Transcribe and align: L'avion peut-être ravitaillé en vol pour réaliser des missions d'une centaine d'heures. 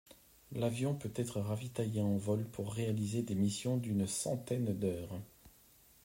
L'avion 0.53 0.95
peut-être 0.95 1.39
ravitaillé 1.41 2.01
en 2.01 2.17
vol 2.17 2.43
pour 2.43 2.73
réaliser 2.73 3.21
des 3.21 3.35
missions 3.35 3.77
d'une 3.77 4.07
centaine 4.07 4.73
d'heures. 4.75 5.21